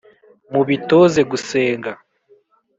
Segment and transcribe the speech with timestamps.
[0.53, 1.91] mubitoze gusenga